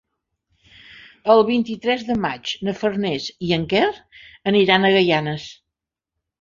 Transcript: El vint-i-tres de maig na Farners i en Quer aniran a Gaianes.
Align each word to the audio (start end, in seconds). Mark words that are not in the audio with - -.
El 1.33 1.41
vint-i-tres 1.49 2.01
de 2.09 2.17
maig 2.23 2.55
na 2.69 2.75
Farners 2.81 3.29
i 3.51 3.55
en 3.61 3.69
Quer 3.77 3.85
aniran 4.55 4.89
a 4.89 4.95
Gaianes. 4.99 5.49